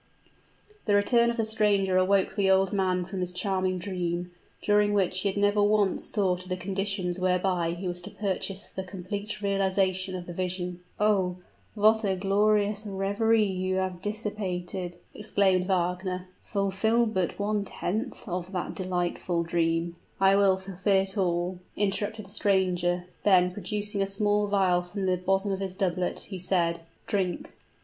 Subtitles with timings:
[0.85, 4.31] The return of the stranger awoke the old man from his charming dream,
[4.63, 8.67] during which he had never once thought of the conditions whereby he was to purchase
[8.67, 10.79] the complete realization of the vision.
[10.99, 11.35] "Oh!
[11.75, 16.27] what a glorious reverie you have dissipated!" exclaimed Wagner.
[16.39, 22.25] "Fulfill but one tenth part of that delightful dream" "I will fulfill it all!" interrupted
[22.25, 26.79] the stranger: then, producing a small vial from the bosom of his doublet, he said,
[27.05, 27.53] "Drink!"